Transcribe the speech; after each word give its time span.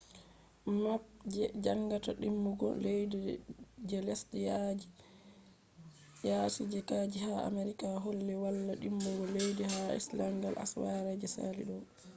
map 0.81 1.03
je 1.35 1.45
jangata 1.63 2.11
dimbugo 2.21 2.67
leddi 2.83 3.21
je 3.89 3.97
lesde 4.07 4.39
yasi 6.29 6.61
je 6.71 6.79
kaeji 6.89 7.19
ha 7.25 7.33
america 7.49 7.87
holli 8.03 8.33
wala 8.43 8.73
dimbugo 8.81 9.23
leddi 9.35 9.63
ha 9.73 9.81
iceland 9.99 10.41
asawere 10.65 11.11
je 11.21 11.27
sali 11.35 11.63
do 11.69 11.77